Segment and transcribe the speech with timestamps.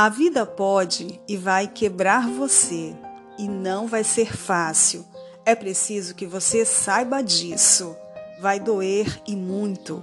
[0.00, 2.96] A vida pode e vai quebrar você,
[3.38, 5.04] e não vai ser fácil.
[5.44, 7.94] É preciso que você saiba disso.
[8.40, 10.02] Vai doer e muito.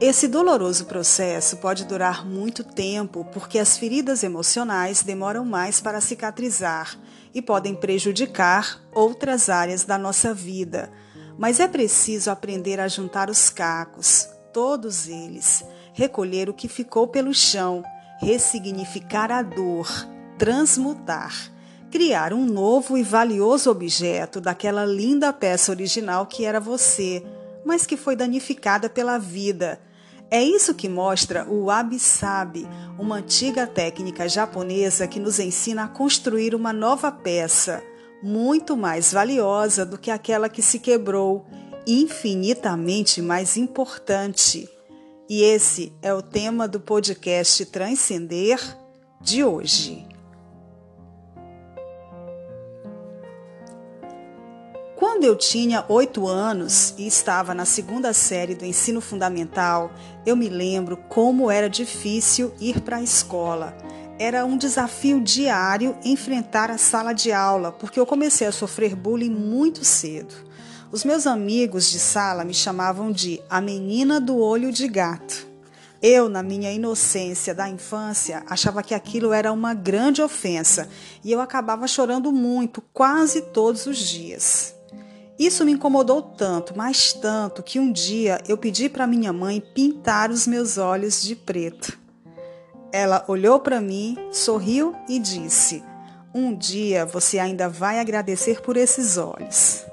[0.00, 6.98] Esse doloroso processo pode durar muito tempo porque as feridas emocionais demoram mais para cicatrizar
[7.32, 10.90] e podem prejudicar outras áreas da nossa vida.
[11.38, 17.32] Mas é preciso aprender a juntar os cacos, todos eles, recolher o que ficou pelo
[17.32, 17.84] chão
[18.20, 19.88] ressignificar a dor,
[20.38, 21.34] transmutar,
[21.90, 27.24] criar um novo e valioso objeto daquela linda peça original que era você,
[27.64, 29.80] mas que foi danificada pela vida.
[30.30, 32.66] É isso que mostra o wabi-sabi,
[32.98, 37.82] uma antiga técnica japonesa que nos ensina a construir uma nova peça,
[38.22, 41.46] muito mais valiosa do que aquela que se quebrou,
[41.86, 44.68] infinitamente mais importante.
[45.28, 48.60] E esse é o tema do podcast Transcender
[49.20, 50.06] de hoje.
[54.94, 59.90] Quando eu tinha oito anos e estava na segunda série do ensino fundamental,
[60.24, 63.76] eu me lembro como era difícil ir para a escola.
[64.20, 69.30] Era um desafio diário enfrentar a sala de aula, porque eu comecei a sofrer bullying
[69.30, 70.46] muito cedo.
[70.92, 75.46] Os meus amigos de sala me chamavam de a menina do olho de gato.
[76.00, 80.88] Eu, na minha inocência da infância, achava que aquilo era uma grande ofensa
[81.24, 84.76] e eu acabava chorando muito, quase todos os dias.
[85.36, 90.30] Isso me incomodou tanto, mas tanto, que um dia eu pedi para minha mãe pintar
[90.30, 91.98] os meus olhos de preto.
[92.92, 95.82] Ela olhou para mim, sorriu e disse:
[96.32, 99.84] Um dia você ainda vai agradecer por esses olhos.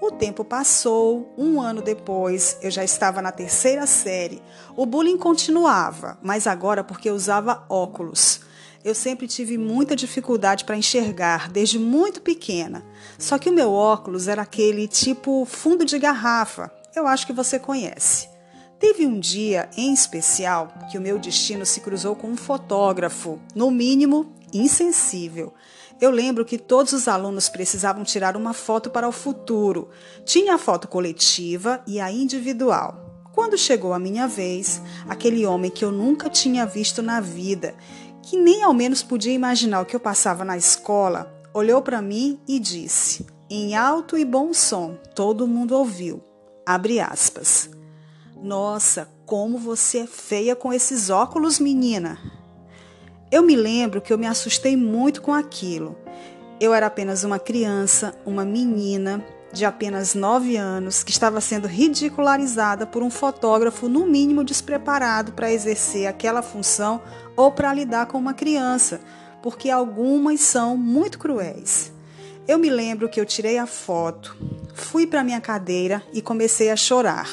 [0.00, 4.42] O tempo passou, um ano depois, eu já estava na terceira série.
[4.76, 8.40] O bullying continuava, mas agora porque eu usava óculos.
[8.84, 12.84] Eu sempre tive muita dificuldade para enxergar, desde muito pequena.
[13.18, 16.70] Só que o meu óculos era aquele tipo fundo de garrafa.
[16.94, 18.28] Eu acho que você conhece.
[18.78, 23.70] Teve um dia em especial que o meu destino se cruzou com um fotógrafo, no
[23.70, 25.52] mínimo insensível.
[26.00, 29.88] Eu lembro que todos os alunos precisavam tirar uma foto para o futuro.
[30.24, 33.24] Tinha a foto coletiva e a individual.
[33.32, 37.74] Quando chegou a minha vez, aquele homem que eu nunca tinha visto na vida,
[38.22, 42.40] que nem ao menos podia imaginar o que eu passava na escola, olhou para mim
[42.48, 46.22] e disse, em alto e bom som, todo mundo ouviu.
[46.66, 47.70] Abre aspas.
[48.42, 52.18] Nossa, como você é feia com esses óculos, menina!
[53.36, 55.94] Eu me lembro que eu me assustei muito com aquilo.
[56.58, 62.86] Eu era apenas uma criança, uma menina de apenas 9 anos que estava sendo ridicularizada
[62.86, 67.02] por um fotógrafo, no mínimo despreparado para exercer aquela função
[67.36, 69.02] ou para lidar com uma criança,
[69.42, 71.92] porque algumas são muito cruéis.
[72.48, 74.34] Eu me lembro que eu tirei a foto,
[74.72, 77.28] fui para minha cadeira e comecei a chorar.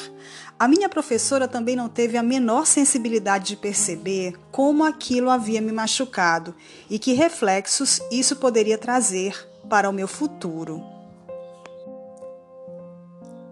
[0.58, 5.72] A minha professora também não teve a menor sensibilidade de perceber como aquilo havia me
[5.72, 6.54] machucado
[6.88, 10.80] e que reflexos isso poderia trazer para o meu futuro.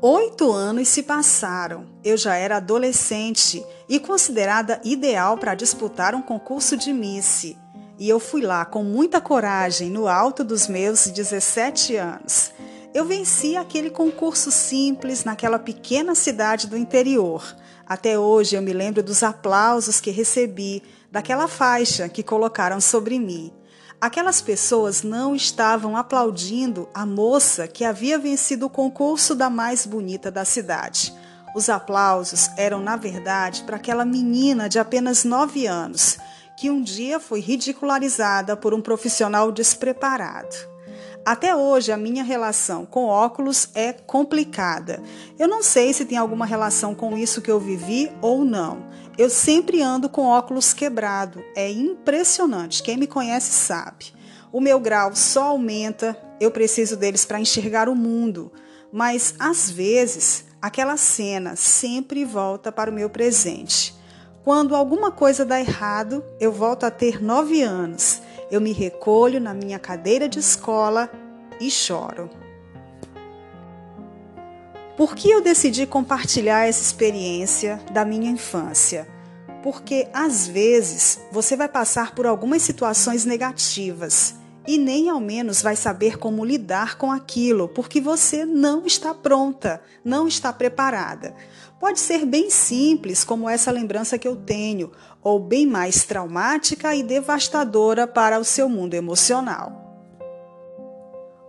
[0.00, 1.86] Oito anos se passaram.
[2.04, 7.54] Eu já era adolescente e considerada ideal para disputar um concurso de Miss.
[7.98, 12.52] E eu fui lá com muita coragem no alto dos meus 17 anos.
[12.94, 17.42] Eu venci aquele concurso simples naquela pequena cidade do interior.
[17.86, 23.50] Até hoje eu me lembro dos aplausos que recebi, daquela faixa que colocaram sobre mim.
[23.98, 30.30] Aquelas pessoas não estavam aplaudindo a moça que havia vencido o concurso da mais bonita
[30.30, 31.14] da cidade.
[31.54, 36.18] Os aplausos eram, na verdade, para aquela menina de apenas nove anos,
[36.58, 40.71] que um dia foi ridicularizada por um profissional despreparado.
[41.24, 45.00] Até hoje, a minha relação com óculos é complicada.
[45.38, 48.90] Eu não sei se tem alguma relação com isso que eu vivi ou não.
[49.16, 51.44] Eu sempre ando com óculos quebrado.
[51.54, 52.82] É impressionante.
[52.82, 54.12] Quem me conhece sabe.
[54.50, 58.50] O meu grau só aumenta, eu preciso deles para enxergar o mundo.
[58.92, 63.94] Mas às vezes, aquela cena sempre volta para o meu presente.
[64.42, 68.20] Quando alguma coisa dá errado, eu volto a ter nove anos
[68.52, 71.10] eu me recolho na minha cadeira de escola
[71.66, 72.28] e choro.
[74.96, 79.08] Por que eu decidi compartilhar essa experiência da minha infância?
[79.62, 84.34] Porque às vezes você vai passar por algumas situações negativas
[84.66, 89.80] e nem ao menos vai saber como lidar com aquilo, porque você não está pronta,
[90.04, 91.34] não está preparada.
[91.80, 97.02] Pode ser bem simples, como essa lembrança que eu tenho, ou bem mais traumática e
[97.02, 99.81] devastadora para o seu mundo emocional.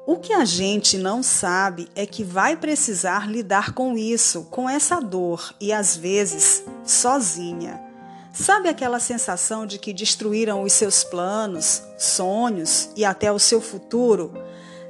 [0.05, 4.99] O que a gente não sabe é que vai precisar lidar com isso, com essa
[4.99, 7.81] dor e às vezes sozinha.
[8.33, 14.33] Sabe aquela sensação de que destruíram os seus planos, sonhos e até o seu futuro?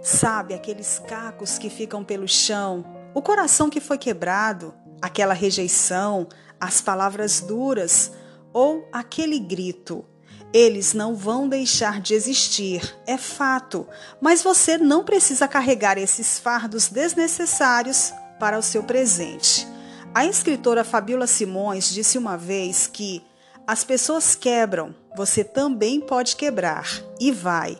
[0.01, 2.83] Sabe aqueles cacos que ficam pelo chão,
[3.13, 6.27] o coração que foi quebrado, aquela rejeição,
[6.59, 8.11] as palavras duras
[8.51, 10.03] ou aquele grito?
[10.53, 13.87] Eles não vão deixar de existir, é fato,
[14.21, 19.67] mas você não precisa carregar esses fardos desnecessários para o seu presente.
[20.13, 23.23] A escritora Fabiola Simões disse uma vez que
[23.65, 26.87] as pessoas quebram, você também pode quebrar,
[27.19, 27.75] e vai.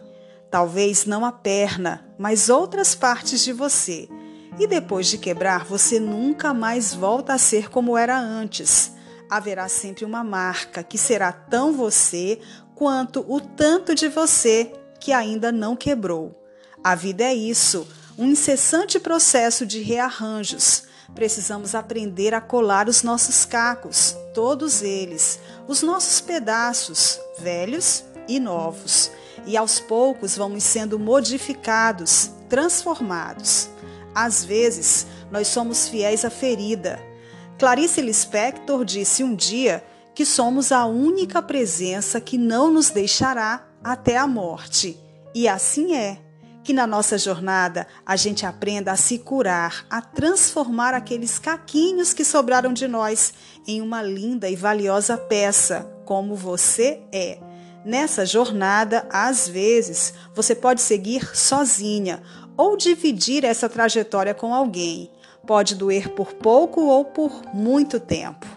[0.50, 4.10] Talvez não a perna, mas outras partes de você.
[4.58, 8.94] E depois de quebrar, você nunca mais volta a ser como era antes
[9.36, 12.40] haverá sempre uma marca que será tão você
[12.76, 16.40] quanto o tanto de você que ainda não quebrou.
[16.84, 20.84] A vida é isso, um incessante processo de rearranjos.
[21.16, 29.10] Precisamos aprender a colar os nossos cacos, todos eles, os nossos pedaços, velhos e novos.
[29.48, 33.68] E aos poucos vamos sendo modificados, transformados.
[34.14, 37.13] Às vezes, nós somos fiéis à ferida.
[37.58, 39.84] Clarice Lispector disse um dia
[40.16, 44.98] que somos a única presença que não nos deixará até a morte.
[45.34, 46.20] E assim é.
[46.64, 52.24] Que na nossa jornada a gente aprenda a se curar, a transformar aqueles caquinhos que
[52.24, 53.34] sobraram de nós
[53.68, 57.40] em uma linda e valiosa peça, como você é.
[57.86, 62.24] Nessa jornada, às vezes, você pode seguir sozinha
[62.56, 65.12] ou dividir essa trajetória com alguém.
[65.46, 68.48] Pode doer por pouco ou por muito tempo.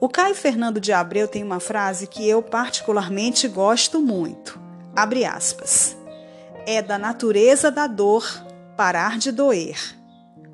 [0.00, 4.58] O Caio Fernando de Abreu tem uma frase que eu particularmente gosto muito.
[4.94, 5.96] Abre aspas.
[6.66, 8.24] É da natureza da dor
[8.76, 9.78] parar de doer.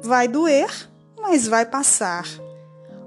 [0.00, 0.70] Vai doer,
[1.20, 2.24] mas vai passar.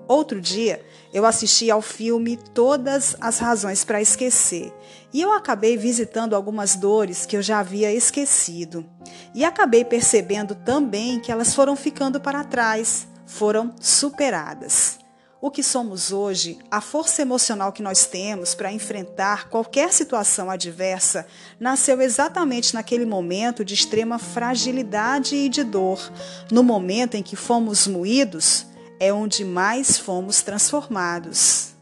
[0.07, 0.81] Outro dia,
[1.13, 4.73] eu assisti ao filme Todas as Razões para Esquecer
[5.11, 8.85] e eu acabei visitando algumas dores que eu já havia esquecido.
[9.33, 14.99] E acabei percebendo também que elas foram ficando para trás, foram superadas.
[15.41, 21.25] O que somos hoje, a força emocional que nós temos para enfrentar qualquer situação adversa,
[21.57, 26.11] nasceu exatamente naquele momento de extrema fragilidade e de dor.
[26.51, 28.65] No momento em que fomos moídos,
[28.99, 31.73] é onde mais fomos transformados.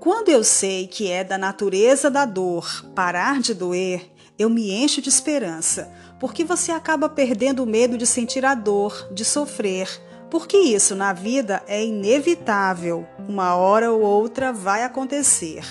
[0.00, 5.00] Quando eu sei que é da natureza da dor parar de doer, eu me encho
[5.00, 9.88] de esperança, porque você acaba perdendo o medo de sentir a dor, de sofrer
[10.32, 15.62] porque isso na vida é inevitável, uma hora ou outra vai acontecer.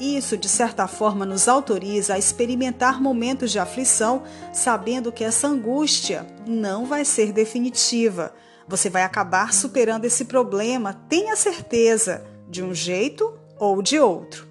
[0.00, 6.26] Isso, de certa forma, nos autoriza a experimentar momentos de aflição, sabendo que essa angústia
[6.46, 8.32] não vai ser definitiva.
[8.66, 14.48] Você vai acabar superando esse problema, tenha certeza, de um jeito ou de outro.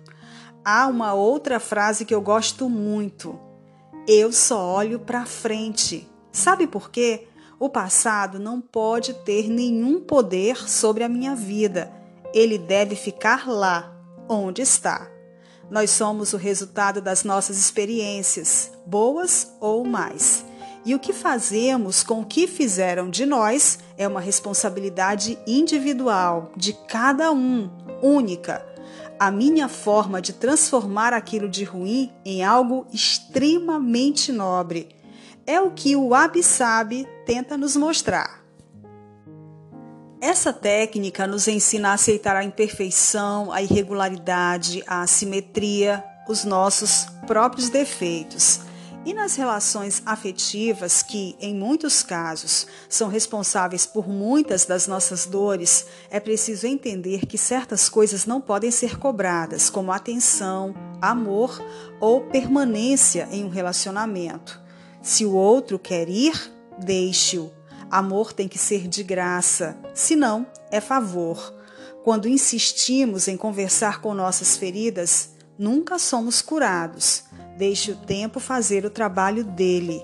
[0.64, 3.40] Há uma outra frase que eu gosto muito.
[4.08, 6.08] Eu só olho para frente.
[6.32, 7.28] Sabe por quê?
[7.60, 11.92] O passado não pode ter nenhum poder sobre a minha vida.
[12.36, 13.92] Ele deve ficar lá,
[14.30, 15.10] onde está.
[15.70, 20.44] Nós somos o resultado das nossas experiências, boas ou mais.
[20.84, 26.74] E o que fazemos com o que fizeram de nós é uma responsabilidade individual, de
[26.88, 27.70] cada um,
[28.02, 28.66] única.
[29.20, 34.90] A minha forma de transformar aquilo de ruim em algo extremamente nobre
[35.46, 38.40] é o que o Abissab tenta nos mostrar.
[40.22, 47.70] Essa técnica nos ensina a aceitar a imperfeição, a irregularidade, a assimetria, os nossos próprios
[47.70, 48.60] defeitos.
[49.06, 55.86] E nas relações afetivas, que em muitos casos são responsáveis por muitas das nossas dores,
[56.12, 61.64] é preciso entender que certas coisas não podem ser cobradas, como atenção, amor
[62.02, 64.60] ou permanência em um relacionamento.
[65.02, 67.59] Se o outro quer ir, deixe-o.
[67.92, 71.56] Amor tem que ser de graça, senão é favor.
[72.04, 77.24] Quando insistimos em conversar com nossas feridas, nunca somos curados.
[77.58, 80.02] Deixe o tempo fazer o trabalho dele.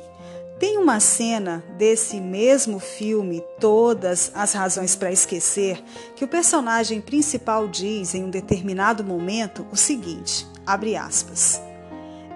[0.59, 5.83] Tem uma cena desse mesmo filme, Todas as Razões para Esquecer,
[6.15, 11.61] que o personagem principal diz em um determinado momento o seguinte: abre aspas.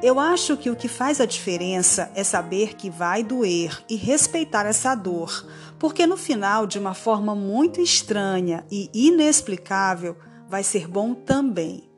[0.01, 4.65] Eu acho que o que faz a diferença é saber que vai doer e respeitar
[4.65, 5.45] essa dor,
[5.77, 10.15] porque no final, de uma forma muito estranha e inexplicável,
[10.47, 11.89] vai ser bom também.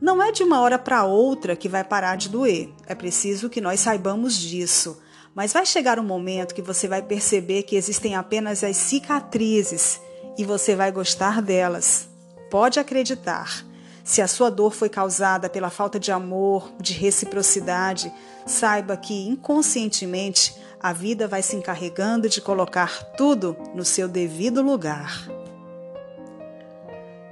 [0.00, 3.60] Não é de uma hora para outra que vai parar de doer, é preciso que
[3.60, 4.98] nós saibamos disso.
[5.34, 10.00] Mas vai chegar um momento que você vai perceber que existem apenas as cicatrizes
[10.38, 12.08] e você vai gostar delas.
[12.50, 13.62] Pode acreditar.
[14.06, 18.12] Se a sua dor foi causada pela falta de amor, de reciprocidade,
[18.46, 25.28] saiba que inconscientemente a vida vai se encarregando de colocar tudo no seu devido lugar.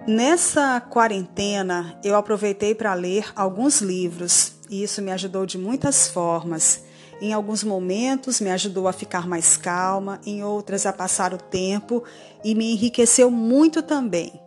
[0.04, 6.82] Nessa quarentena, eu aproveitei para ler alguns livros e isso me ajudou de muitas formas.
[7.20, 12.02] Em alguns momentos me ajudou a ficar mais calma, em outras a passar o tempo
[12.44, 14.43] e me enriqueceu muito também.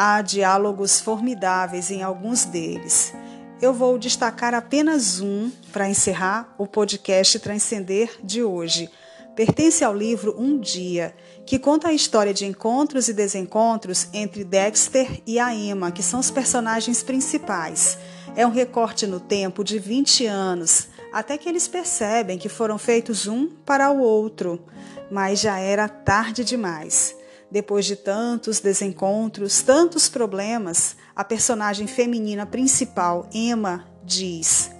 [0.00, 3.12] Há diálogos formidáveis em alguns deles.
[3.60, 8.88] Eu vou destacar apenas um para encerrar o podcast Transcender de hoje.
[9.34, 11.12] Pertence ao livro Um Dia,
[11.44, 16.20] que conta a história de encontros e desencontros entre Dexter e a Emma, que são
[16.20, 17.98] os personagens principais.
[18.36, 23.26] É um recorte no tempo de 20 anos, até que eles percebem que foram feitos
[23.26, 24.64] um para o outro,
[25.10, 27.17] mas já era tarde demais.
[27.50, 34.70] Depois de tantos desencontros, tantos problemas, a personagem feminina principal, Emma, diz: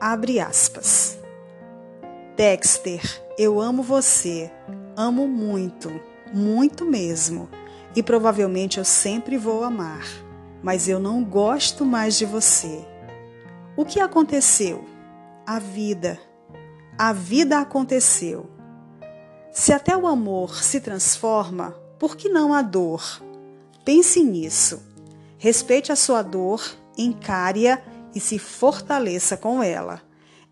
[0.00, 1.18] abre aspas.
[2.36, 3.02] Dexter,
[3.38, 4.50] eu amo você,
[4.96, 5.90] amo muito,
[6.32, 7.48] muito mesmo,
[7.94, 10.04] e provavelmente eu sempre vou amar,
[10.62, 12.84] mas eu não gosto mais de você.
[13.76, 14.84] O que aconteceu?
[15.46, 16.18] A vida.
[16.98, 18.50] A vida aconteceu.
[19.52, 23.02] Se até o amor se transforma, por que não a dor?
[23.82, 24.82] Pense nisso.
[25.38, 26.62] Respeite a sua dor,
[26.98, 27.80] encare-a
[28.14, 30.02] e se fortaleça com ela.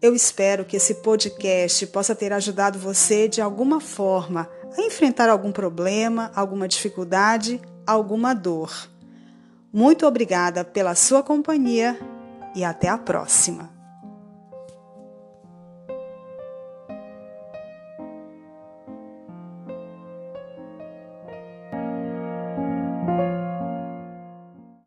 [0.00, 5.52] Eu espero que esse podcast possa ter ajudado você de alguma forma a enfrentar algum
[5.52, 8.88] problema, alguma dificuldade, alguma dor.
[9.70, 12.00] Muito obrigada pela sua companhia
[12.56, 13.71] e até a próxima.